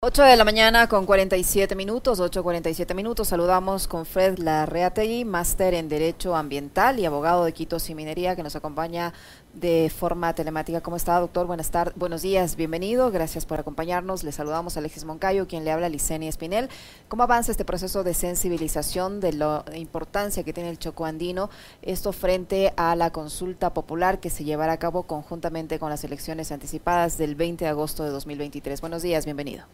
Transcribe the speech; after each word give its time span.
8 0.00 0.22
de 0.22 0.36
la 0.36 0.44
mañana 0.44 0.88
con 0.88 1.06
47 1.06 1.74
minutos, 1.74 2.20
8.47 2.20 2.94
minutos. 2.94 3.26
Saludamos 3.26 3.88
con 3.88 4.06
Fred 4.06 4.38
Larreategui, 4.38 5.24
máster 5.24 5.74
en 5.74 5.88
Derecho 5.88 6.36
Ambiental 6.36 7.00
y 7.00 7.04
abogado 7.04 7.44
de 7.44 7.52
Quito 7.52 7.78
y 7.88 7.94
Minería, 7.96 8.36
que 8.36 8.44
nos 8.44 8.54
acompaña 8.54 9.12
de 9.54 9.90
forma 9.90 10.32
telemática. 10.34 10.80
¿Cómo 10.82 10.96
está, 10.96 11.18
doctor? 11.18 11.48
Buenas 11.48 11.72
tardes, 11.72 11.96
buenos 11.96 12.22
días, 12.22 12.54
bienvenido. 12.54 13.10
Gracias 13.10 13.44
por 13.44 13.58
acompañarnos. 13.58 14.22
Le 14.22 14.30
saludamos 14.30 14.76
a 14.76 14.78
Alexis 14.78 15.04
Moncayo, 15.04 15.48
quien 15.48 15.64
le 15.64 15.72
habla 15.72 15.86
a 15.86 15.88
Licenia 15.90 16.28
Espinel. 16.28 16.68
¿Cómo 17.08 17.24
avanza 17.24 17.50
este 17.50 17.64
proceso 17.64 18.04
de 18.04 18.14
sensibilización 18.14 19.18
de 19.18 19.32
la 19.32 19.64
importancia 19.74 20.44
que 20.44 20.52
tiene 20.52 20.70
el 20.70 20.78
Choco 20.78 21.06
Andino? 21.06 21.50
Esto 21.82 22.12
frente 22.12 22.72
a 22.76 22.94
la 22.94 23.10
consulta 23.10 23.74
popular 23.74 24.20
que 24.20 24.30
se 24.30 24.44
llevará 24.44 24.74
a 24.74 24.78
cabo 24.78 25.08
conjuntamente 25.08 25.80
con 25.80 25.90
las 25.90 26.04
elecciones 26.04 26.52
anticipadas 26.52 27.18
del 27.18 27.34
20 27.34 27.64
de 27.64 27.70
agosto 27.70 28.04
de 28.04 28.10
2023. 28.10 28.80
Buenos 28.80 29.02
días, 29.02 29.24
bienvenido. 29.24 29.64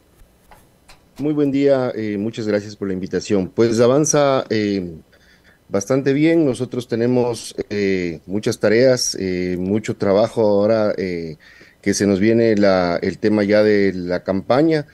Muy 1.19 1.33
buen 1.33 1.53
día, 1.53 1.93
eh, 1.95 2.19
muchas 2.19 2.49
gracias 2.49 2.75
por 2.75 2.89
la 2.89 2.95
invitación. 2.95 3.49
Pues 3.49 3.79
avanza 3.79 4.45
eh, 4.51 4.97
bastante 5.69 6.13
bien, 6.13 6.45
nosotros 6.45 6.89
tenemos 6.89 7.55
eh, 7.71 8.19
muchas 8.27 8.59
tareas, 8.59 9.17
mucho 9.57 9.97
trabajo 9.97 10.43
ahora 10.43 10.93
que 10.97 11.95
se 11.95 12.09
nos 12.09 12.19
viene 12.19 12.57
la, 12.57 12.99
el 13.01 13.19
tema 13.19 13.45
ya 13.45 13.63
de 13.63 13.93
la 13.95 14.25
campaña 14.25 14.89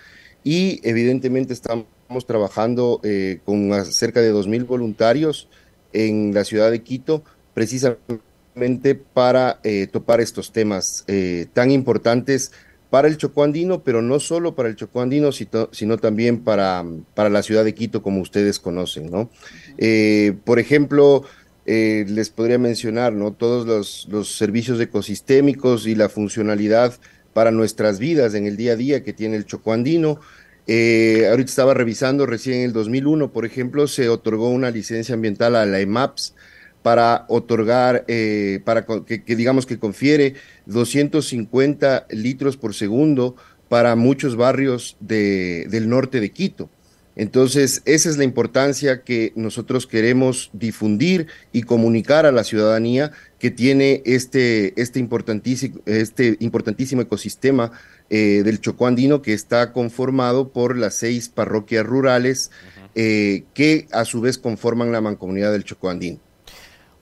y 0.45 0.87
evidentemente 0.87 1.55
estamos 1.55 1.87
trabajando 2.27 3.01
con 3.47 3.85
cerca 3.87 4.21
de 4.21 4.35
2.000 4.35 4.67
voluntarios 4.67 5.49
en 5.95 6.35
la 6.35 6.45
ciudad 6.45 6.71
de 6.71 6.83
Quito, 6.83 7.25
precisamente 7.55 8.95
para 8.95 9.59
topar 9.91 10.21
estos 10.21 10.53
temas 10.53 11.07
tan 11.55 11.71
importantes 11.71 12.53
para 12.91 13.09
el 13.09 13.17
Chocó 13.17 13.45
Andino, 13.45 13.83
pero 13.83 14.03
no 14.03 14.21
solo 14.21 14.55
para 14.55 14.69
el 14.69 14.77
Chocó 14.77 15.01
Andino, 15.01 15.31
sino, 15.33 15.97
también 15.99 16.41
para, 16.41 16.85
para, 17.15 17.31
la 17.31 17.43
ciudad 17.43 17.65
de 17.65 17.75
Quito, 17.75 18.03
como 18.03 18.21
ustedes 18.21 18.59
conocen, 18.59 19.11
¿no? 19.11 19.31
Eh, 19.79 20.35
por 20.45 20.59
ejemplo, 20.59 21.25
eh, 21.67 22.05
les 22.09 22.31
podría 22.31 22.59
mencionar, 22.59 23.13
¿no? 23.13 23.33
Todos 23.33 23.67
los, 23.67 24.09
los, 24.11 24.37
servicios 24.37 24.81
ecosistémicos 24.81 25.87
y 25.87 25.95
la 25.95 26.09
funcionalidad 26.09 26.95
para 27.33 27.53
nuestras 27.53 27.99
vidas 27.99 28.35
en 28.35 28.47
el 28.47 28.57
día 28.57 28.73
a 28.73 28.77
día 28.77 29.05
que 29.05 29.13
tiene 29.13 29.37
el 29.37 29.47
Chocó 29.47 29.73
Andino. 29.73 30.21
Eh, 30.67 31.27
ahorita 31.29 31.49
estaba 31.49 31.75
revisando, 31.75 32.27
recién 32.27 32.59
en 32.59 32.65
el 32.67 32.73
2001, 32.73 33.33
por 33.33 33.45
ejemplo, 33.45 33.87
se 33.89 34.09
otorgó 34.09 34.51
una 34.51 34.71
licencia 34.71 35.15
ambiental 35.15 35.57
a 35.57 35.67
la 35.67 35.81
EMAPS, 35.81 36.35
para 36.83 37.27
otorgar, 37.29 38.05
eh, 38.09 38.61
para 38.65 38.87
que, 38.87 39.23
digamos 39.37 39.67
que 39.67 39.79
confiere 39.79 40.35
250 40.67 42.07
litros 42.11 42.57
por 42.57 42.75
segundo 42.75 43.37
para 43.69 43.97
muchos 43.97 44.37
barrios 44.37 44.97
de, 45.01 45.67
del 45.71 45.89
norte 45.89 46.21
de 46.21 46.31
Quito. 46.31 46.71
Entonces, 47.17 47.83
esa 47.85 48.09
es 48.09 48.17
la 48.17 48.25
importancia 48.25 49.03
que 49.03 49.33
nosotros 49.35 49.87
queremos 49.87 50.49
difundir 50.53 51.27
y 51.53 51.63
comunicar 51.63 52.25
a 52.25 52.33
la 52.33 52.45
ciudadanía 52.45 53.13
que 53.39 53.51
tiene 53.51 54.03
este, 54.07 54.81
este, 54.81 55.01
importantísimo, 55.01 55.81
este 55.87 56.37
importantísimo 56.41 57.03
ecosistema 57.03 57.73
eh, 58.09 58.43
del 58.45 58.61
Chocó 58.61 58.87
Andino 58.87 59.23
que 59.23 59.35
está 59.35 59.73
conformado 59.73 60.49
por 60.49 60.79
las 60.79 60.95
seis 60.95 61.29
parroquias 61.29 61.85
rurales 61.85 62.51
eh, 62.95 63.45
que 63.55 63.87
a 63.93 64.05
su 64.05 64.21
vez 64.21 64.39
conforman 64.39 64.91
la 64.91 65.01
mancomunidad 65.01 65.53
del 65.53 65.65
Chocó 65.65 65.91
Andino. 65.91 66.21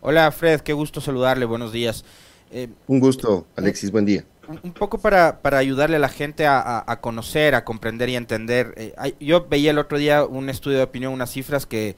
Hola 0.01 0.31
Fred, 0.31 0.61
qué 0.61 0.73
gusto 0.73 1.01
saludarle, 1.01 1.45
buenos 1.45 1.73
días. 1.73 2.05
Eh, 2.53 2.69
un 2.87 3.01
gusto, 3.01 3.47
Alexis, 3.57 3.91
buen 3.91 4.05
día. 4.05 4.25
Un 4.63 4.73
poco 4.73 4.99
para, 4.99 5.43
para 5.43 5.59
ayudarle 5.59 5.97
a 5.97 5.99
la 5.99 6.09
gente 6.09 6.47
a, 6.47 6.99
conocer, 7.01 7.57
a 7.57 7.65
comprender 7.65 8.09
y 8.09 8.15
entender. 8.15 8.73
Eh, 8.77 8.95
yo 9.21 9.47
veía 9.49 9.73
el 9.73 9.79
otro 9.79 9.99
día 9.99 10.25
un 10.25 10.49
estudio 10.49 10.79
de 10.79 10.85
opinión, 10.85 11.13
unas 11.13 11.33
cifras 11.33 11.67
que 11.67 11.97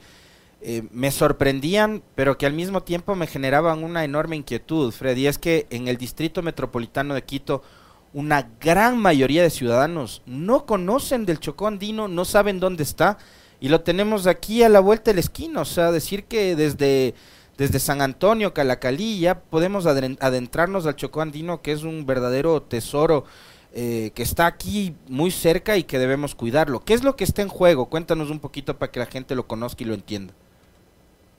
eh, 0.61 0.83
me 0.91 1.11
sorprendían, 1.11 2.01
pero 2.15 2.37
que 2.37 2.47
al 2.47 2.53
mismo 2.53 2.81
tiempo 2.81 3.15
me 3.15 3.27
generaban 3.27 3.83
una 3.83 4.03
enorme 4.03 4.35
inquietud, 4.35 4.91
Fred, 4.91 5.15
y 5.15 5.27
es 5.27 5.37
que 5.37 5.67
en 5.69 5.87
el 5.87 5.97
distrito 5.97 6.41
metropolitano 6.41 7.13
de 7.13 7.23
Quito, 7.23 7.61
una 8.13 8.49
gran 8.59 8.97
mayoría 8.97 9.43
de 9.43 9.49
ciudadanos 9.51 10.23
no 10.25 10.65
conocen 10.65 11.25
del 11.25 11.39
Chocó 11.39 11.67
Andino, 11.67 12.07
no 12.07 12.25
saben 12.25 12.59
dónde 12.59 12.83
está, 12.83 13.17
y 13.61 13.69
lo 13.69 13.81
tenemos 13.81 14.27
aquí 14.27 14.63
a 14.63 14.69
la 14.69 14.79
vuelta 14.79 15.11
de 15.11 15.15
la 15.15 15.21
esquina, 15.21 15.61
o 15.61 15.65
sea, 15.65 15.91
decir 15.91 16.25
que 16.25 16.55
desde 16.55 17.13
desde 17.57 17.79
San 17.79 18.01
Antonio, 18.01 18.53
Calacalí, 18.53 19.19
ya 19.19 19.39
podemos 19.39 19.85
adentrarnos 19.85 20.85
al 20.85 20.95
Chocó 20.95 21.21
Andino, 21.21 21.61
que 21.61 21.71
es 21.71 21.83
un 21.83 22.05
verdadero 22.05 22.61
tesoro 22.61 23.25
eh, 23.73 24.11
que 24.15 24.23
está 24.23 24.47
aquí 24.47 24.95
muy 25.07 25.31
cerca 25.31 25.77
y 25.77 25.83
que 25.83 25.99
debemos 25.99 26.35
cuidarlo. 26.35 26.83
¿Qué 26.83 26.93
es 26.93 27.03
lo 27.03 27.15
que 27.15 27.23
está 27.23 27.41
en 27.41 27.47
juego? 27.47 27.85
Cuéntanos 27.85 28.29
un 28.29 28.39
poquito 28.39 28.77
para 28.77 28.91
que 28.91 28.99
la 28.99 29.05
gente 29.05 29.35
lo 29.35 29.47
conozca 29.47 29.83
y 29.83 29.87
lo 29.87 29.93
entienda. 29.93 30.33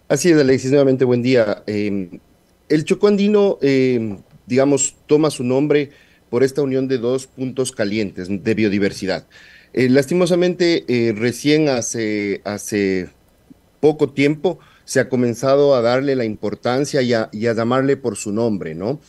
Así 0.08 0.30
es, 0.30 0.38
Alexis, 0.38 0.70
nuevamente 0.70 1.04
buen 1.04 1.22
día. 1.22 1.62
Em, 1.66 2.20
el 2.68 2.84
Chocó 2.84 3.08
Andino, 3.08 3.58
em, 3.60 4.18
digamos, 4.46 4.96
toma 5.06 5.30
su 5.30 5.44
nombre 5.44 5.90
por 6.30 6.42
esta 6.42 6.62
unión 6.62 6.88
de 6.88 6.98
dos 6.98 7.26
puntos 7.26 7.72
calientes 7.72 8.28
de 8.30 8.54
biodiversidad. 8.54 9.26
Eh, 9.74 9.88
lastimosamente, 9.88 10.84
eh, 10.88 11.12
recién 11.12 11.68
hace, 11.68 12.40
hace 12.44 13.10
poco 13.80 14.10
tiempo, 14.10 14.58
se 14.92 15.00
ha 15.00 15.08
comenzado 15.08 15.74
a 15.74 15.80
darle 15.80 16.14
la 16.16 16.26
importancia 16.26 17.00
y 17.00 17.14
a, 17.14 17.30
llamarle 17.32 17.96
por 17.96 18.18
su 18.18 18.30
nombre, 18.30 18.74
¿no? 18.74 19.00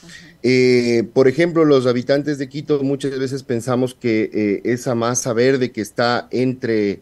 Eh, 0.42 1.04
por 1.12 1.28
ejemplo, 1.28 1.66
los 1.66 1.88
habitantes 1.88 2.38
de 2.38 2.48
Quito 2.48 2.82
muchas 2.84 3.20
veces 3.20 3.44
pensamos 3.44 3.94
que 3.94 4.30
eh, 4.34 4.62
esa 4.64 4.96
masa 4.96 5.34
verde 5.34 5.74
que 5.74 5.82
está 5.82 6.30
entre, 6.32 7.02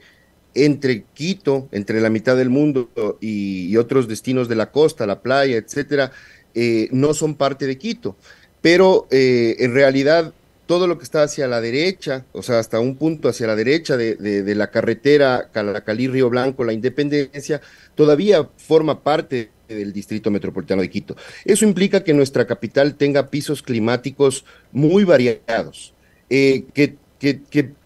entre 0.56 1.04
Quito, 1.14 1.70
entre 1.72 2.02
la 2.02 2.10
mitad 2.10 2.36
del 2.36 2.50
mundo 2.50 2.90
y, 3.22 3.78
otros 3.78 4.08
destinos 4.08 4.50
de 4.50 4.56
la 4.56 4.72
costa, 4.72 5.06
la 5.06 5.22
playa, 5.22 5.58
etcétera, 5.58 6.12
eh, 6.56 6.90
no 6.92 7.14
son 7.14 7.36
parte 7.36 7.68
de 7.68 7.78
Quito. 7.78 8.16
Pero 8.62 9.06
en 9.12 9.76
realidad 9.76 10.34
todo 10.72 10.88
lo 10.88 10.98
que 10.98 11.04
está 11.04 11.24
hacia 11.24 11.50
la 11.50 11.60
derecha, 11.60 12.24
o 12.32 12.42
sea, 12.42 12.58
hasta 12.58 12.80
un 12.80 12.96
punto 12.96 13.28
hacia 13.28 13.46
la 13.46 13.58
derecha 13.58 13.98
de, 13.98 14.56
la 14.56 14.72
carretera 14.72 15.50
Calacalí-Río 15.52 16.30
Blanco, 16.30 16.64
la 16.64 16.72
Independencia, 16.72 17.60
todavía 17.94 18.48
forma 18.56 19.04
parte 19.04 19.50
del 19.68 19.92
Distrito 19.92 20.32
Metropolitano 20.32 20.82
de 20.82 20.90
Quito. 20.90 21.18
Eso 21.44 21.66
implica 21.66 22.06
que 22.06 22.14
nuestra 22.14 22.48
capital 22.48 22.96
tenga 22.96 23.30
pisos 23.30 23.62
climáticos 23.62 24.46
muy 24.72 25.04
variados, 25.04 25.94
eh, 26.30 26.64
que, 26.74 26.96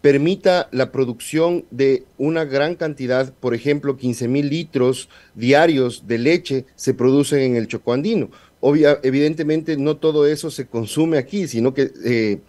permita 0.01 0.69
la 0.71 0.91
producción 0.91 1.65
de 1.71 2.03
una 2.19 2.45
gran 2.45 2.75
cantidad, 2.75 3.33
por 3.33 3.55
ejemplo, 3.55 3.97
15 3.97 4.27
mil 4.27 4.47
litros 4.47 5.09
diarios 5.33 6.03
de 6.05 6.19
leche 6.19 6.65
se 6.75 6.93
producen 6.93 7.39
en 7.39 7.55
el 7.55 7.67
Chocó 7.67 7.93
Andino. 7.93 8.29
Obvia, 8.59 8.99
evidentemente 9.01 9.75
no 9.75 9.97
todo 9.97 10.27
eso 10.27 10.51
se 10.51 10.67
consume 10.67 11.17
aquí, 11.17 11.47
sino 11.47 11.73
que... 11.73 11.89
Eh, 12.05 12.41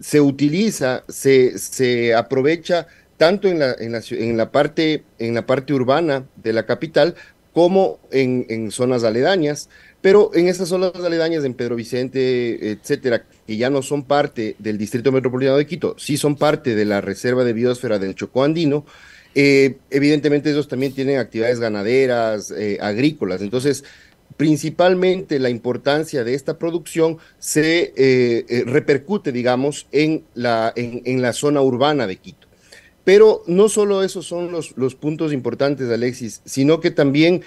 se 0.00 0.20
utiliza, 0.20 1.04
se, 1.08 1.58
se 1.58 2.14
aprovecha 2.14 2.86
tanto 3.16 3.48
en 3.48 3.58
la, 3.58 3.74
en, 3.78 3.92
la, 3.92 4.00
en, 4.10 4.36
la 4.36 4.50
parte, 4.50 5.04
en 5.18 5.34
la 5.34 5.44
parte 5.44 5.74
urbana 5.74 6.26
de 6.36 6.54
la 6.54 6.64
capital 6.64 7.14
como 7.52 7.98
en, 8.10 8.70
zonas 8.70 9.04
aledañas, 9.04 9.68
pero 10.00 10.30
en 10.34 10.48
esas 10.48 10.68
zonas 10.68 10.94
aledañas, 10.94 11.44
en 11.44 11.54
Pedro 11.54 11.76
Vicente, 11.76 12.70
etcétera, 12.70 13.24
que 13.46 13.56
ya 13.56 13.68
no 13.68 13.82
son 13.82 14.04
parte 14.04 14.56
del 14.58 14.78
Distrito 14.78 15.12
Metropolitano 15.12 15.58
de 15.58 15.66
Quito, 15.66 15.96
sí 15.98 16.16
son 16.16 16.36
parte 16.36 16.74
de 16.74 16.84
la 16.84 17.00
Reserva 17.00 17.44
de 17.44 17.52
Biosfera 17.52 17.98
del 17.98 18.14
Chocó 18.14 18.44
Andino, 18.44 18.86
eh, 19.34 19.76
evidentemente 19.90 20.50
ellos 20.50 20.68
también 20.68 20.94
tienen 20.94 21.18
actividades 21.18 21.60
ganaderas, 21.60 22.50
eh, 22.52 22.78
agrícolas, 22.80 23.42
entonces 23.42 23.84
principalmente 24.40 25.38
la 25.38 25.50
importancia 25.50 26.24
de 26.24 26.32
esta 26.32 26.56
producción 26.56 27.18
se 27.38 27.92
eh, 27.94 28.46
eh, 28.48 28.64
repercute, 28.64 29.32
digamos, 29.32 29.86
en 29.92 30.24
la, 30.32 30.72
en, 30.76 31.20
la 31.20 31.34
zona 31.34 31.60
urbana 31.60 32.06
de 32.06 32.16
Quito. 32.16 32.48
Pero 33.04 33.42
no 33.46 33.68
solo 33.68 34.02
esos 34.02 34.24
son 34.24 34.50
los, 34.50 34.74
los 34.78 34.94
puntos 34.94 35.34
importantes, 35.34 35.90
Alexis, 35.90 36.40
sino 36.46 36.80
que 36.80 36.90
también 36.90 37.42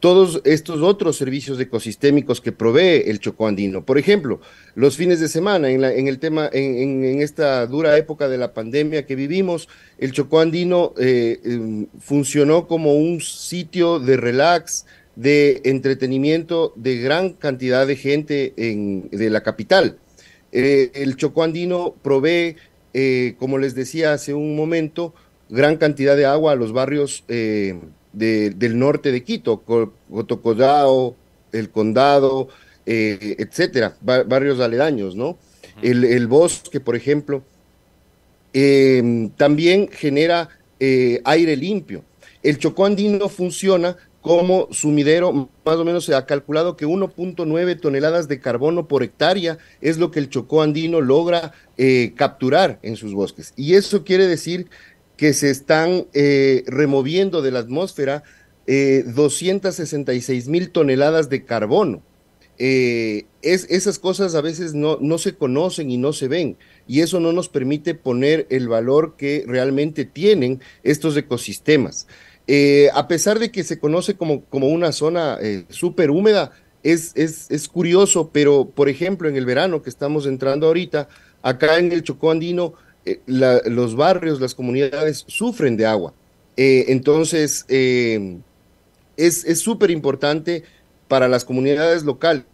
todos 0.00 0.40
estos 0.44 0.80
otros 0.80 1.16
servicios 1.16 1.58
ecosistémicos 1.60 2.40
que 2.40 2.52
provee 2.52 3.02
el 3.06 3.18
Chocó 3.18 3.46
Andino. 3.46 3.84
Por 3.84 3.98
ejemplo, 3.98 4.40
los 4.74 4.96
fines 4.96 5.20
de 5.20 5.28
semana, 5.28 5.70
en, 5.70 5.80
la, 5.80 5.92
en 5.92 6.08
el 6.08 6.18
tema, 6.18 6.48
en, 6.52 7.20
esta 7.20 7.66
dura 7.66 7.96
época 7.96 8.28
de 8.28 8.38
la 8.38 8.54
pandemia 8.54 9.06
que 9.06 9.16
vivimos, 9.16 9.68
el 9.98 10.12
Chocó 10.12 10.40
Andino 10.40 10.94
eh, 10.98 11.40
em, 11.44 11.88
funcionó 11.98 12.68
como 12.68 12.94
un 12.94 13.20
sitio 13.20 13.98
de 13.98 14.16
relax, 14.16 14.86
de 15.18 15.62
entretenimiento 15.64 16.72
de 16.76 16.98
gran 16.98 17.32
cantidad 17.32 17.88
de 17.88 17.96
gente 17.96 18.54
en, 18.56 19.08
de 19.10 19.30
la 19.30 19.42
capital. 19.42 19.98
Eh, 20.52 20.92
el 20.94 21.16
Chocó 21.16 21.42
Andino 21.42 21.96
provee, 22.02 22.54
eh, 22.94 23.34
como 23.36 23.58
les 23.58 23.74
decía 23.74 24.12
hace 24.12 24.32
un 24.32 24.54
momento, 24.54 25.12
gran 25.48 25.76
cantidad 25.76 26.16
de 26.16 26.24
agua 26.24 26.52
a 26.52 26.54
los 26.54 26.72
barrios 26.72 27.24
eh, 27.26 27.80
del 28.12 28.78
norte 28.78 29.10
de 29.10 29.24
Quito, 29.24 29.58
Cotocodao, 29.62 31.16
El 31.50 31.70
Condado, 31.70 32.48
etcétera, 32.86 33.96
barrios 34.00 34.60
aledaños, 34.60 35.16
¿no? 35.16 35.36
el, 35.82 36.04
el 36.04 36.28
bosque, 36.28 36.78
por 36.78 36.94
ejemplo, 36.94 37.42
también 39.36 39.88
genera 39.90 40.48
aire 41.24 41.56
limpio. 41.56 42.04
El 42.42 42.58
Chocó 42.58 42.86
andino 42.86 43.28
funciona 43.28 43.96
como 44.28 44.68
sumidero, 44.72 45.48
más 45.64 45.76
o 45.76 45.86
menos 45.86 46.04
se 46.04 46.14
ha 46.14 46.26
calculado 46.26 46.76
que 46.76 46.86
1.9 46.86 47.80
toneladas 47.80 48.28
de 48.28 48.40
carbono 48.40 48.86
por 48.86 49.02
hectárea 49.02 49.56
es 49.80 49.96
lo 49.96 50.10
que 50.10 50.18
el 50.18 50.28
Chocó 50.28 50.60
andino 50.60 51.00
logra 51.00 51.54
eh, 51.78 52.12
capturar 52.14 52.78
en 52.82 52.96
sus 52.96 53.14
bosques. 53.14 53.54
Y 53.56 53.72
eso 53.72 54.04
quiere 54.04 54.26
decir 54.26 54.68
que 55.16 55.32
se 55.32 55.48
están 55.48 56.08
removiendo 56.66 57.40
de 57.40 57.52
la 57.52 57.60
atmósfera 57.60 58.22
266 58.66 60.46
mil 60.48 60.72
toneladas 60.72 61.30
de 61.30 61.46
carbono. 61.46 62.02
es, 62.58 63.18
esas 63.42 63.98
cosas 63.98 64.34
a 64.34 64.42
veces 64.42 64.74
no, 64.74 64.98
no 65.00 65.16
se 65.16 65.36
conocen 65.36 65.90
y 65.90 65.96
no 65.96 66.12
se 66.12 66.28
ven 66.28 66.58
y 66.86 67.00
eso 67.00 67.18
no 67.18 67.32
nos 67.32 67.48
permite 67.48 67.94
poner 67.94 68.46
el 68.50 68.68
valor 68.68 69.14
que 69.16 69.44
realmente 69.46 70.04
tienen 70.04 70.60
estos 70.82 71.16
ecosistemas. 71.16 72.06
Eh, 72.50 72.88
a 72.94 73.06
pesar 73.08 73.38
de 73.38 73.50
que 73.50 73.62
se 73.62 73.78
conoce 73.78 74.16
como, 74.16 74.42
como 74.46 74.68
una 74.68 74.90
zona 74.92 75.36
eh, 75.40 75.66
súper 75.68 76.10
húmeda, 76.10 76.50
es, 76.82 77.12
es, 77.14 77.68
curioso, 77.68 78.30
pero 78.32 78.64
por 78.64 78.88
ejemplo 78.88 79.28
en 79.28 79.36
el 79.36 79.44
verano 79.44 79.82
que 79.82 79.90
estamos 79.90 80.24
entrando 80.26 80.66
ahorita, 80.66 81.08
acá 81.42 81.78
en 81.78 81.92
el 81.92 82.02
Chocó 82.02 82.30
Andino, 82.30 82.72
eh, 83.04 83.20
los 83.26 83.94
barrios, 83.94 84.40
las 84.40 84.54
comunidades 84.54 85.24
sufren 85.26 85.76
de 85.76 85.84
agua. 85.84 86.14
entonces, 86.56 87.66
es 87.68 89.60
súper 89.60 89.90
importante 89.90 90.64
para 91.06 91.28
las 91.28 91.44
comunidades 91.44 92.04
locales 92.04 92.44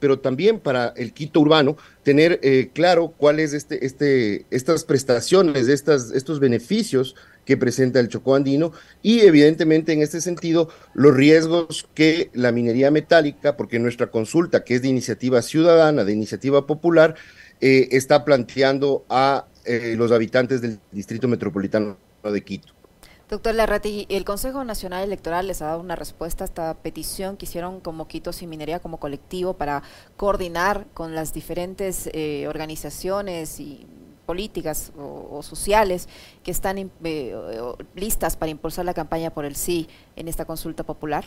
pero 0.00 0.18
también 0.18 0.58
para 0.58 0.92
el 0.96 1.12
Quito 1.12 1.40
urbano, 1.40 1.76
tener 2.02 2.40
eh, 2.42 2.70
claro 2.72 3.14
cuáles 3.16 3.52
este, 3.52 3.84
este, 3.84 4.46
estas 4.50 4.84
prestaciones, 4.84 5.68
estas, 5.68 6.10
estos 6.12 6.40
beneficios 6.40 7.14
que 7.48 7.56
presenta 7.56 7.98
el 7.98 8.08
Chocó 8.10 8.34
andino 8.34 8.72
y 9.00 9.20
evidentemente 9.20 9.94
en 9.94 10.02
este 10.02 10.20
sentido 10.20 10.68
los 10.92 11.16
riesgos 11.16 11.88
que 11.94 12.28
la 12.34 12.52
minería 12.52 12.90
metálica, 12.90 13.56
porque 13.56 13.78
nuestra 13.78 14.10
consulta, 14.10 14.64
que 14.64 14.74
es 14.74 14.82
de 14.82 14.88
iniciativa 14.88 15.40
ciudadana, 15.40 16.04
de 16.04 16.12
iniciativa 16.12 16.66
popular, 16.66 17.14
eh, 17.62 17.88
está 17.92 18.26
planteando 18.26 19.06
a 19.08 19.46
eh, 19.64 19.94
los 19.96 20.12
habitantes 20.12 20.60
del 20.60 20.78
Distrito 20.92 21.26
Metropolitano 21.26 21.96
de 22.22 22.44
Quito. 22.44 22.74
Doctor 23.30 23.54
Larrati, 23.54 24.04
el 24.10 24.26
Consejo 24.26 24.62
Nacional 24.64 25.02
Electoral 25.02 25.46
les 25.46 25.62
ha 25.62 25.68
dado 25.68 25.80
una 25.80 25.96
respuesta 25.96 26.44
a 26.44 26.48
esta 26.48 26.74
petición 26.74 27.38
que 27.38 27.46
hicieron 27.46 27.80
como 27.80 28.08
Quito 28.08 28.34
Sin 28.34 28.50
Minería 28.50 28.78
como 28.80 29.00
colectivo 29.00 29.54
para 29.54 29.82
coordinar 30.18 30.86
con 30.92 31.14
las 31.14 31.32
diferentes 31.32 32.10
eh, 32.12 32.46
organizaciones 32.46 33.58
y 33.58 33.86
políticas 34.28 34.92
o, 34.98 35.42
sociales 35.42 36.06
que 36.44 36.50
están 36.50 36.76
eh, 37.02 37.34
listas 37.94 38.36
para 38.36 38.50
impulsar 38.50 38.84
la 38.84 38.92
campaña 38.92 39.30
por 39.30 39.46
el 39.46 39.56
sí 39.56 39.88
en 40.16 40.28
esta 40.28 40.44
consulta 40.44 40.84
popular? 40.84 41.24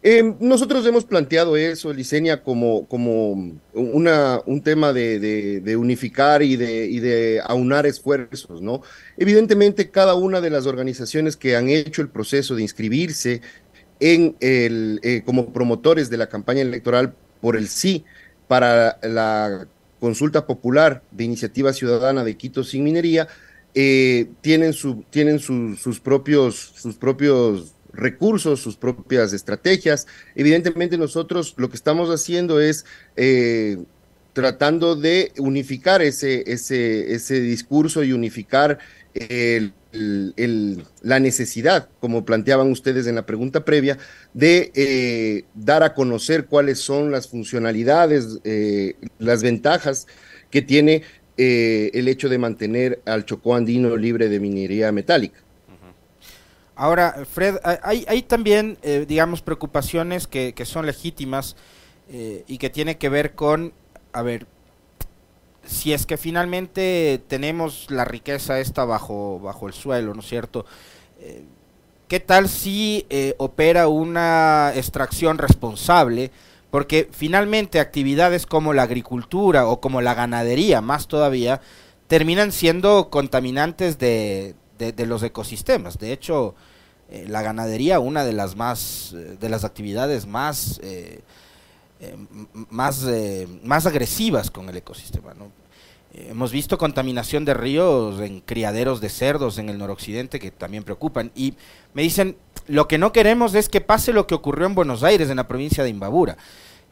Em, 0.00 0.36
nosotros 0.38 0.86
hemos 0.86 1.04
planteado 1.04 1.56
eso, 1.56 1.92
Licenia, 1.92 2.44
como, 2.44 2.86
como 2.86 3.56
una, 3.72 4.40
un 4.46 4.62
tema 4.62 4.92
de, 4.92 5.76
unificar 5.76 6.40
y 6.44 6.54
de, 6.56 7.40
aunar 7.44 7.84
esfuerzos, 7.84 8.62
¿no? 8.62 8.82
Evidentemente, 9.16 9.90
cada 9.90 10.14
una 10.14 10.40
de 10.40 10.50
las 10.50 10.66
organizaciones 10.66 11.36
que 11.36 11.56
han 11.56 11.68
hecho 11.68 12.00
el 12.00 12.10
proceso 12.10 12.54
de 12.54 12.62
inscribirse 12.62 13.40
en 13.98 14.36
el, 14.38 15.00
eh, 15.02 15.22
como 15.26 15.52
promotores 15.52 16.10
de 16.10 16.18
la 16.18 16.28
campaña 16.28 16.60
electoral 16.60 17.14
por 17.40 17.56
el 17.56 17.66
sí 17.66 18.04
para 18.46 18.98
la 19.02 19.66
consulta 20.04 20.46
popular 20.46 21.02
de 21.12 21.24
iniciativa 21.24 21.72
ciudadana 21.72 22.24
de 22.24 22.36
Quito 22.36 22.62
sin 22.62 22.84
minería, 22.84 23.26
eh, 23.74 24.26
tienen, 24.42 24.74
tienen 25.08 25.38
sus, 25.38 25.98
propios, 25.98 26.74
sus 26.76 26.96
propios 26.96 27.72
recursos, 27.90 28.60
sus 28.60 28.76
propias 28.76 29.32
estrategias. 29.32 30.06
Evidentemente 30.34 30.98
nosotros 30.98 31.54
lo 31.56 31.70
que 31.70 31.76
estamos 31.76 32.10
haciendo 32.10 32.60
es 32.60 32.84
eh, 33.16 33.78
tratando 34.34 34.94
de 34.94 35.32
unificar 35.38 36.02
ese, 36.02 36.44
ese, 36.52 37.14
ese 37.14 37.40
discurso 37.40 38.04
y 38.04 38.12
unificar 38.12 38.80
la 41.02 41.20
necesidad, 41.20 41.88
como 42.00 42.24
planteaban 42.24 42.70
ustedes 42.70 43.06
en 43.06 43.14
la 43.14 43.26
pregunta 43.26 43.64
previa, 43.64 43.98
de 44.32 44.72
eh, 44.74 45.44
dar 45.54 45.82
a 45.82 45.94
conocer 45.94 46.46
cuáles 46.46 46.80
son 46.80 47.10
las 47.10 47.28
funcionalidades, 47.28 48.40
eh, 48.44 48.96
las 49.18 49.42
ventajas 49.42 50.06
que 50.50 50.62
tiene 50.62 51.02
el 51.36 52.06
hecho 52.06 52.28
de 52.28 52.38
mantener 52.38 53.02
al 53.06 53.24
Chocó 53.24 53.56
andino 53.56 53.96
libre 53.96 54.28
de 54.28 54.38
minería 54.38 54.92
metálica. 54.92 55.44
Ahora, 56.76 57.24
Fred, 57.30 57.56
hay, 57.62 58.22
también, 58.22 58.78
eh, 58.82 59.04
digamos, 59.06 59.42
preocupaciones 59.42 60.26
que, 60.26 60.52
son 60.64 60.86
legítimas 60.86 61.56
eh, 62.10 62.42
y 62.48 62.58
que 62.58 62.68
tiene 62.68 62.98
que 62.98 63.08
ver 63.08 63.34
con, 63.34 63.72
a 64.12 64.22
ver, 64.22 64.46
si 65.66 65.92
es 65.92 66.06
que 66.06 66.16
finalmente 66.16 67.22
tenemos 67.28 67.90
la 67.90 68.04
riqueza 68.04 68.60
esta 68.60 68.84
bajo, 68.84 69.40
bajo 69.40 69.66
el 69.66 69.74
suelo, 69.74 70.14
¿no 70.14 70.20
es 70.20 70.28
cierto? 70.28 70.66
Eh, 71.20 71.44
¿Qué 72.08 72.20
tal 72.20 72.48
si 72.48 73.06
opera 73.38 73.88
una 73.88 74.72
extracción 74.76 75.38
responsable? 75.38 76.30
Porque 76.70 77.08
finalmente 77.10 77.80
actividades 77.80 78.46
como 78.46 78.74
la 78.74 78.82
agricultura 78.82 79.66
o 79.66 79.80
como 79.80 80.02
la 80.02 80.14
ganadería, 80.14 80.80
más 80.80 81.08
todavía, 81.08 81.60
terminan 82.06 82.52
siendo 82.52 83.08
contaminantes 83.10 83.98
de, 83.98 84.54
de, 84.78 85.06
los 85.06 85.22
ecosistemas. 85.22 85.98
De 85.98 86.12
hecho, 86.12 86.54
eh, 87.10 87.26
la 87.28 87.42
ganadería, 87.42 88.00
una 88.00 88.24
de 88.24 88.32
las 88.32 88.56
más, 88.56 89.14
eh, 89.14 89.36
de 89.38 89.48
las 89.48 89.64
actividades 89.64 90.26
más, 90.26 90.80
eh, 92.04 92.16
más, 92.70 93.06
más 93.62 93.86
agresivas 93.86 94.50
con 94.50 94.68
el 94.68 94.76
ecosistema. 94.76 95.34
hemos 96.12 96.52
visto 96.52 96.78
contaminación 96.78 97.44
de 97.44 97.54
ríos 97.54 98.20
en 98.20 98.40
criaderos 98.40 99.00
de 99.00 99.08
cerdos 99.08 99.58
en 99.58 99.68
el 99.68 99.78
noroccidente 99.78 100.38
que 100.38 100.50
también 100.50 100.84
preocupan. 100.84 101.30
Y 101.34 101.54
me 101.92 102.02
dicen, 102.02 102.36
lo 102.66 102.88
que 102.88 102.98
no 102.98 103.12
queremos 103.12 103.54
es 103.54 103.68
que 103.68 103.80
pase 103.80 104.12
lo 104.12 104.26
que 104.26 104.34
ocurrió 104.34 104.66
en 104.66 104.74
Buenos 104.74 105.02
Aires, 105.02 105.30
en 105.30 105.36
la 105.36 105.48
provincia 105.48 105.84
de 105.84 105.90
Imbabura. 105.90 106.36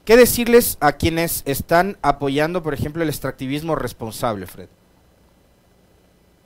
¿Qué 0.04 0.16
decirles 0.16 0.78
a 0.80 0.92
quienes 0.92 1.42
están 1.46 1.96
apoyando, 2.02 2.62
por 2.62 2.74
ejemplo, 2.74 3.02
el 3.02 3.08
extractivismo 3.08 3.76
responsable, 3.76 4.46
Fred? 4.46 4.68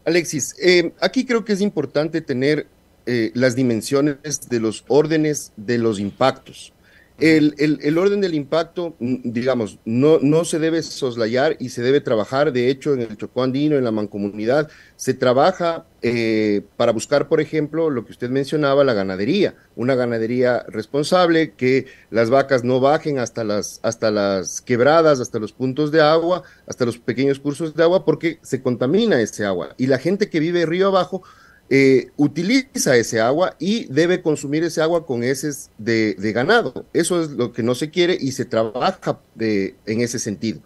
Alexis, 0.04 0.54
eh, 0.62 0.92
aquí 1.00 1.24
creo 1.24 1.44
que 1.44 1.54
es 1.54 1.60
importante 1.60 2.20
tener 2.20 2.68
eh, 3.06 3.32
las 3.34 3.56
dimensiones 3.56 4.48
de 4.48 4.60
los 4.60 4.84
órdenes 4.88 5.52
de 5.56 5.78
los 5.78 5.98
impactos. 5.98 6.72
El, 7.18 7.54
el, 7.58 7.96
orden 7.96 8.20
del 8.20 8.34
impacto, 8.34 8.94
digamos, 9.00 9.78
no, 9.86 10.18
no 10.20 10.44
se 10.44 10.58
debe 10.58 10.82
soslayar 10.82 11.56
y 11.58 11.70
se 11.70 11.80
debe 11.80 12.02
trabajar. 12.02 12.52
De 12.52 12.68
hecho, 12.68 12.92
en 12.92 13.00
el 13.00 13.16
Chocó 13.16 13.42
Andino, 13.42 13.76
en 13.76 13.84
la 13.84 13.90
mancomunidad, 13.90 14.68
se 14.96 15.14
trabaja 15.14 15.86
eh, 16.02 16.60
para 16.76 16.92
buscar, 16.92 17.26
por 17.26 17.40
ejemplo, 17.40 17.88
lo 17.88 18.04
que 18.04 18.12
usted 18.12 18.28
mencionaba, 18.28 18.84
la 18.84 18.92
ganadería. 18.92 19.54
Una 19.76 19.94
ganadería 19.94 20.66
responsable, 20.68 21.54
que 21.54 21.86
las 22.10 22.28
vacas 22.28 22.64
no 22.64 22.80
bajen 22.80 23.18
hasta 23.18 23.44
las, 23.44 23.80
hasta 23.82 24.10
las 24.10 24.60
quebradas, 24.60 25.18
hasta 25.18 25.38
los 25.38 25.54
puntos 25.54 25.90
de 25.90 26.02
agua, 26.02 26.42
hasta 26.66 26.84
los 26.84 26.98
pequeños 26.98 27.40
cursos 27.40 27.74
de 27.74 27.82
agua, 27.82 28.04
porque 28.04 28.40
se 28.42 28.60
contamina 28.60 29.22
ese 29.22 29.46
agua. 29.46 29.74
Y 29.78 29.86
la 29.86 29.98
gente 29.98 30.28
que 30.28 30.38
vive 30.38 30.66
río 30.66 30.88
abajo 30.88 31.22
eh, 31.68 32.08
utiliza 32.16 32.96
ese 32.96 33.20
agua 33.20 33.56
y 33.58 33.86
debe 33.86 34.22
consumir 34.22 34.62
ese 34.62 34.82
agua 34.82 35.04
con 35.04 35.24
heces 35.24 35.70
de, 35.78 36.14
ganado. 36.32 36.86
Eso 36.92 37.22
es 37.22 37.30
lo 37.30 37.52
que 37.52 37.62
no 37.62 37.74
se 37.74 37.90
quiere 37.90 38.16
y 38.20 38.32
se 38.32 38.44
trabaja 38.44 39.20
de, 39.34 39.74
en 39.86 40.00
ese 40.00 40.18
sentido. 40.18 40.60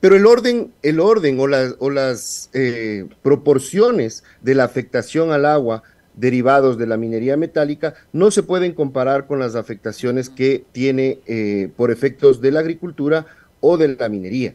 Pero 0.00 0.16
el 0.16 0.26
orden, 0.26 0.72
el 0.82 0.98
orden 0.98 1.38
o, 1.38 1.44
o 1.44 1.90
las 1.90 2.50
eh, 2.52 3.06
proporciones 3.22 4.24
de 4.40 4.54
la 4.54 4.64
afectación 4.64 5.30
al 5.30 5.44
agua 5.46 5.82
derivados 6.14 6.78
de 6.78 6.86
la 6.86 6.96
minería 6.96 7.36
metálica 7.36 7.94
no 8.12 8.30
se 8.30 8.42
pueden 8.42 8.72
comparar 8.72 9.26
con 9.26 9.38
las 9.38 9.54
afectaciones 9.54 10.28
que 10.28 10.64
tiene 10.72 11.20
eh, 11.26 11.70
por 11.76 11.90
efectos 11.90 12.40
de 12.40 12.50
la 12.50 12.60
agricultura 12.60 13.26
o 13.60 13.76
de 13.76 13.88
la 13.88 14.08
minería. 14.08 14.54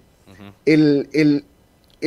el, 0.66 1.08
el, 1.14 1.46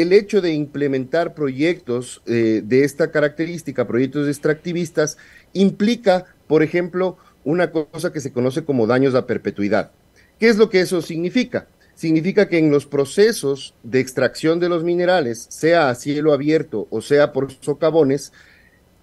el 0.02 0.12
hecho 0.12 0.40
de 0.40 0.52
implementar 0.52 1.35
proyectos 1.35 2.23
eh, 2.26 2.62
de 2.64 2.85
esta 2.85 3.11
característica, 3.11 3.88
proyectos 3.88 4.28
extractivistas, 4.28 5.19
implica, 5.52 6.26
por 6.47 6.62
ejemplo, 6.62 7.17
una 7.45 7.73
cosa 7.73 8.12
que 8.12 8.21
se 8.21 8.33
conoce 8.33 8.64
como 8.64 8.87
daños 8.87 9.17
a 9.17 9.26
perpetuidad. 9.26 9.90
¿Qué 10.38 10.49
es 10.49 10.57
lo 10.57 10.71
que 10.71 10.81
eso 10.81 11.02
significa? 11.02 11.67
Significa 11.97 12.49
que 12.49 12.59
en 12.59 12.71
los 12.71 12.87
procesos 12.87 13.75
de 13.83 13.99
extracción 13.99 14.61
de 14.61 14.69
los 14.69 14.85
minerales, 14.85 15.49
sea 15.50 15.90
a 15.90 15.97
cielo 15.97 16.33
abierto 16.33 16.87
o 16.90 17.00
sea 17.00 17.33
por 17.33 17.50
socavones, 17.50 18.33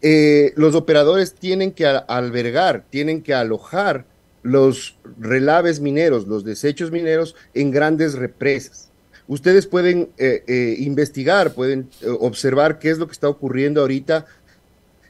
eh, 0.01 0.53
los 0.55 0.75
operadores 0.75 1.33
tienen 1.33 1.73
que 1.73 1.85
albergar, 1.85 2.85
tienen 2.89 3.21
que 3.21 3.33
alojar 3.33 4.05
los 4.43 4.97
relaves 5.19 5.81
mineros, 5.81 6.25
los 6.25 6.45
desechos 6.45 6.91
mineros 6.91 7.35
en 7.53 7.71
grandes 7.71 8.13
represas 8.13 8.91
ustedes 9.27 9.67
pueden 9.67 10.09
investigar, 10.79 11.53
pueden 11.53 11.89
observar 12.19 12.79
qué 12.79 12.89
es 12.89 12.97
lo 12.97 13.07
que 13.07 13.13
está 13.13 13.27
ocurriendo 13.27 13.81
ahorita 13.81 14.25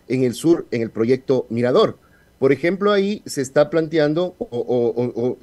en 0.07 0.23
el 0.23 0.33
sur, 0.33 0.65
en 0.71 0.81
el 0.81 0.89
proyecto 0.89 1.45
Mirador. 1.49 1.97
Por 2.39 2.51
ejemplo, 2.51 2.91
ahí 2.91 3.21
se 3.25 3.41
está 3.41 3.69
planteando, 3.69 4.35
o, 4.39 5.37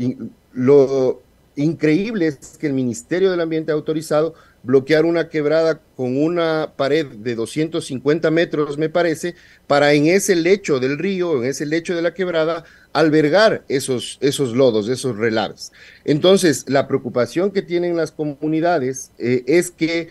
lo 0.53 1.23
increíble 1.57 2.27
es 2.27 2.59
que 2.59 2.67
el 2.67 2.73
Ministerio 2.73 3.31
del 3.31 3.41
Ambiente 3.41 3.73
ha 3.73 3.75
autorizado 3.75 4.35
bloquear 4.63 5.05
una 5.05 5.29
quebrada 5.29 5.81
con 5.97 6.17
una 6.17 6.73
pared 6.77 7.07
de 7.07 7.35
250 7.35 8.31
metros, 8.31 8.79
me 8.79 8.89
parece, 8.89 9.35
para 9.67 9.93
en 9.93 10.07
ese 10.07 10.37
lecho 10.37 10.79
del 10.79 10.99
río, 10.99 11.43
en 11.43 11.51
ese 11.51 11.67
lecho 11.67 11.95
de 11.95 12.03
la 12.03 12.15
quebrada, 12.15 12.65
albergar 12.93 13.65
esos, 13.69 14.19
esos 14.21 14.55
lodos, 14.55 14.89
esos 14.89 15.17
relaves. 15.17 15.73
Entonces, 16.05 16.65
la 16.69 16.87
preocupación 16.87 17.51
que 17.51 17.63
tienen 17.63 17.97
las 17.97 18.13
comunidades 18.13 19.13
eh, 19.19 19.43
es 19.47 19.71
que, 19.71 20.09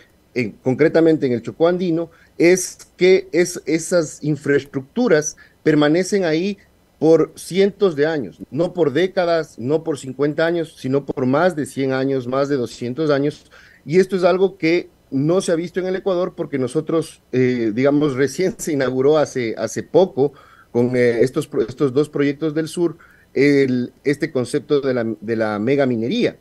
concretamente 0.63 1.25
en 1.25 1.33
el 1.33 1.41
Chocó 1.41 1.67
Andino, 1.67 2.09
es 2.37 2.77
que 2.97 3.27
es, 3.31 3.61
esas 3.65 4.23
infraestructuras 4.23 5.37
permanecen 5.63 6.25
ahí 6.25 6.57
por 7.01 7.31
cientos 7.35 7.95
de 7.95 8.05
años, 8.05 8.37
no 8.51 8.73
por 8.73 8.93
décadas, 8.93 9.57
no 9.57 9.83
por 9.83 9.97
50 9.97 10.45
años, 10.45 10.75
sino 10.77 11.03
por 11.03 11.25
más 11.25 11.55
de 11.55 11.65
100 11.65 11.93
años, 11.93 12.27
más 12.27 12.47
de 12.47 12.57
200 12.57 13.09
años. 13.09 13.51
Y 13.87 13.99
esto 13.99 14.15
es 14.15 14.23
algo 14.23 14.59
que 14.59 14.87
no 15.09 15.41
se 15.41 15.51
ha 15.51 15.55
visto 15.55 15.79
en 15.79 15.87
el 15.87 15.95
Ecuador 15.95 16.33
porque 16.37 16.59
nosotros, 16.59 17.23
eh, 17.31 17.71
digamos, 17.73 18.13
recién 18.13 18.53
se 18.59 18.73
inauguró 18.73 19.17
hace, 19.17 19.55
hace 19.57 19.81
poco 19.81 20.33
con 20.69 20.95
eh, 20.95 21.21
estos, 21.21 21.49
estos 21.67 21.91
dos 21.91 22.07
proyectos 22.07 22.53
del 22.53 22.67
sur 22.67 22.99
el, 23.33 23.93
este 24.03 24.31
concepto 24.31 24.79
de 24.79 24.93
la, 24.93 25.15
de 25.21 25.35
la 25.35 25.57
mega 25.57 25.87
minería. 25.87 26.37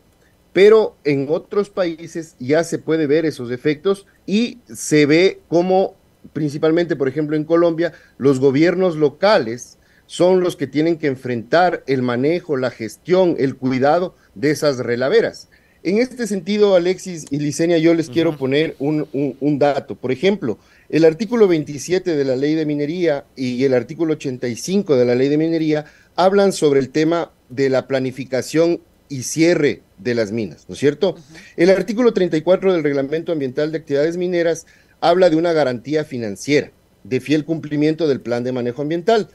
Pero 0.53 0.95
en 1.05 1.27
otros 1.31 1.71
países 1.71 2.37
ya 2.39 2.65
se 2.65 2.79
puede 2.79 3.07
ver 3.07 3.25
esos 3.25 3.51
efectos 3.51 4.07
y 4.27 4.59
se 4.71 5.07
ve 5.07 5.41
como, 5.49 5.95
principalmente, 6.35 6.97
por 6.97 7.09
ejemplo, 7.09 7.35
en 7.35 7.45
Colombia, 7.45 7.95
los 8.19 8.41
gobiernos 8.41 8.97
locales 8.97 9.79
son 10.11 10.41
los 10.41 10.57
que 10.57 10.67
tienen 10.67 10.99
que 10.99 11.07
enfrentar 11.07 11.85
el 11.87 12.03
manejo, 12.03 12.57
la 12.57 12.73
gestión, 12.73 13.37
el 13.39 13.55
cuidado 13.55 14.17
de 14.35 14.51
esas 14.51 14.79
relaveras. 14.79 15.49
En 15.85 15.99
este 15.99 16.27
sentido, 16.27 16.75
Alexis 16.75 17.27
y 17.31 17.39
Licenia, 17.39 17.79
yo 17.79 17.95
les 17.95 18.11
quiero 18.11 18.37
poner 18.37 18.75
un, 18.81 19.59
dato. 19.61 19.95
Por 19.95 20.11
ejemplo, 20.11 20.59
el 20.89 21.05
artículo 21.05 21.47
27 21.47 22.17
de 22.17 22.25
la 22.25 22.35
ley 22.35 22.57
de 22.57 22.67
minería 22.67 23.25
y 23.37 23.63
el 23.63 23.73
artículo 23.73 24.15
85 24.15 24.97
de 24.97 25.05
la 25.05 25.15
ley 25.15 25.29
de 25.29 25.39
minería 25.39 25.85
hablan 26.17 26.53
sobre 26.53 26.81
el 26.81 26.91
tema 26.91 27.31
de 27.49 27.71
la 27.71 27.87
planificación 27.87 28.81
y 29.09 29.23
cierre 29.23 29.83
de 29.99 30.17
las 30.17 30.33
minas, 30.33 30.65
¿no 30.67 30.75
es 30.75 30.81
cierto? 30.81 31.15
El 31.57 31.71
artículo 31.71 32.13
34 32.13 32.73
del 32.73 32.83
Reglamento 32.83 33.31
Ambiental 33.31 33.71
de 33.71 33.79
Actividades 33.79 34.17
Mineras 34.17 34.67
habla 35.01 35.31
de 35.31 35.37
una 35.37 35.53
garantía 35.53 36.03
financiera 36.03 36.73
de 37.05 37.21
fiel 37.21 37.45
cumplimiento 37.45 38.09
del 38.09 38.21
plan 38.21 38.43
de 38.43 38.51
manejo 38.51 38.83
ambiental 38.83 39.29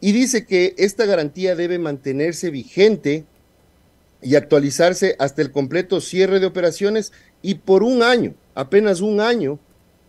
y 0.00 0.12
dice 0.12 0.46
que 0.46 0.74
esta 0.78 1.06
garantía 1.06 1.56
debe 1.56 1.78
mantenerse 1.78 2.50
vigente 2.50 3.24
y 4.22 4.34
actualizarse 4.36 5.16
hasta 5.18 5.42
el 5.42 5.50
completo 5.50 6.00
cierre 6.00 6.40
de 6.40 6.46
operaciones 6.46 7.12
y 7.42 7.56
por 7.56 7.82
un 7.82 8.02
año, 8.02 8.34
apenas 8.54 9.00
un 9.00 9.20
año 9.20 9.58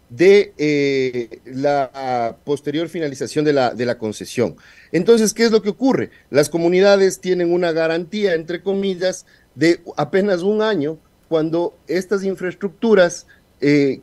de 0.09 0.53
eh, 0.57 1.39
la 1.45 2.37
posterior 2.43 2.89
finalización 2.89 3.45
de 3.45 3.53
la, 3.53 3.73
de 3.73 3.85
la 3.85 3.97
concesión. 3.99 4.55
Entonces, 4.91 5.33
¿qué 5.33 5.43
es 5.43 5.51
lo 5.51 5.61
que 5.61 5.69
ocurre? 5.69 6.09
Las 6.31 6.49
comunidades 6.49 7.19
tienen 7.19 7.53
una 7.53 7.71
garantía, 7.71 8.33
entre 8.33 8.63
comillas, 8.63 9.25
de 9.53 9.81
apenas 9.97 10.41
un 10.41 10.61
año 10.61 10.97
cuando 11.27 11.77
estas 11.87 12.23
infraestructuras 12.23 13.27
eh, 13.61 14.01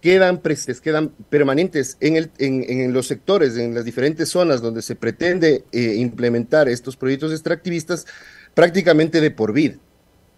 quedan, 0.00 0.40
quedan 0.82 1.10
permanentes 1.30 1.96
en, 2.00 2.16
el, 2.16 2.30
en, 2.38 2.92
los 2.92 3.06
sectores, 3.06 3.56
en 3.56 3.74
las 3.74 3.84
diferentes 3.84 4.28
zonas 4.28 4.62
donde 4.62 4.82
se 4.82 4.94
pretende 4.94 5.64
eh, 5.72 5.94
implementar 5.96 6.68
estos 6.68 6.96
proyectos 6.96 7.32
extractivistas 7.32 8.06
prácticamente 8.54 9.20
de 9.20 9.30
por 9.30 9.52
vida. 9.52 9.76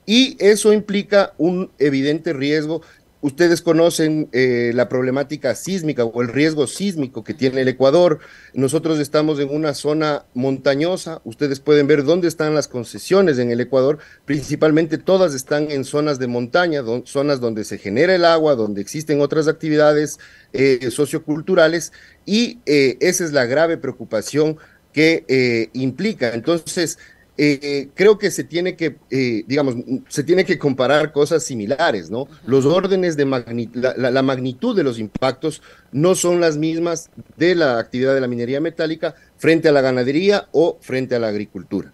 Y 0.07 0.37
eso 0.41 0.73
implica 0.73 1.35
un 1.39 1.71
evidente 1.79 2.33
riesgo 2.33 2.83
Ustedes 3.23 3.61
conocen 3.61 4.31
eh, 4.33 4.73
la 4.75 4.89
problemática 4.89 5.55
sísmica 5.55 6.05
o 6.05 6.23
el 6.23 6.29
riesgo 6.29 6.67
sísmico 6.67 7.23
que 7.23 7.35
tiene 7.35 7.61
el 7.61 7.69
Ecuador. 7.69 8.19
Nosotros 8.55 8.99
estamos 8.99 9.39
en 9.41 9.51
una 9.51 9.75
zona 9.75 10.25
montañosa. 10.33 11.21
Ustedes 11.25 11.61
pueden 11.61 11.87
ver 11.87 12.05
dónde 12.05 12.29
están 12.29 12.55
las 12.55 12.67
concesiones 12.67 13.39
en 13.39 13.51
el 13.51 13.61
Ecuador. 13.61 13.99
Principalmente 14.25 14.97
todas 14.97 15.35
están 15.35 15.71
en 15.71 15.85
zonas 15.85 16.19
de 16.19 16.29
montaña, 16.29 16.83
zonas 17.05 17.41
donde 17.41 17.65
se 17.65 17.77
genera 17.77 18.15
el 18.15 18.25
agua, 18.25 18.55
donde 18.55 18.81
existen 18.81 19.21
otras 19.21 19.49
actividades 19.49 20.19
eh, 20.55 20.91
socioculturales. 20.91 21.93
Y 22.25 22.61
eh, 22.65 22.97
esa 23.01 23.25
es 23.25 23.33
la 23.33 23.45
grave 23.45 23.77
preocupación 23.77 24.57
que 24.93 25.71
implica. 25.73 26.35
Entonces, 26.35 26.99
eh, 27.43 27.89
creo 27.95 28.19
que 28.19 28.31
se 28.31 28.45
tiene 28.45 28.77
que, 28.77 28.97
eh, 29.11 29.45
digamos, 29.47 29.75
se 30.09 30.25
tiene 30.25 30.45
que 30.45 30.59
comparar 30.59 31.11
cosas 31.11 31.43
similares, 31.43 32.11
¿no? 32.11 32.29
Los 32.45 32.67
órdenes 32.67 33.17
de 33.17 33.25
magnitud, 33.25 33.83
la, 33.97 34.23
magnitud 34.23 34.77
de 34.77 34.83
los 34.83 34.99
impactos 34.99 35.63
no 35.91 36.15
son 36.15 36.43
las 36.43 36.59
mismas 36.59 37.11
de 37.39 37.55
la 37.55 37.79
actividad 37.79 38.13
de 38.15 38.21
la 38.21 38.27
minería 38.27 38.61
metálica 38.61 39.15
frente 39.39 39.69
a 39.69 39.73
la 39.73 39.81
ganadería 39.81 40.49
o 40.53 40.77
frente 40.83 41.15
a 41.15 41.19
la 41.19 41.29
agricultura. 41.29 41.93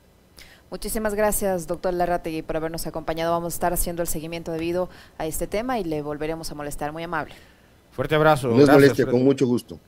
Muchísimas 0.69 1.15
gracias, 1.15 1.69
doctor 1.69 1.95
Larrategui, 1.95 2.43
por 2.43 2.57
habernos 2.57 2.89
acompañado. 2.89 3.31
Vamos 3.31 3.55
a 3.55 3.57
estar 3.57 3.73
haciendo 3.73 4.03
el 4.03 4.09
seguimiento 4.09 4.51
debido 4.51 4.89
a 5.17 5.27
este 5.27 5.47
tema 5.47 5.79
y 5.79 5.85
le 5.85 6.03
volveremos 6.03 6.51
a 6.51 6.57
molestar. 6.57 6.93
Muy 6.93 7.05
amable. 7.05 7.35
Fuerte 7.93 8.17
abrazo. 8.17 8.49
No 8.49 8.65
es 8.65 8.69
molestia, 8.69 9.07
con 9.07 9.23
mucho 9.23 9.47
gusto. 9.47 9.79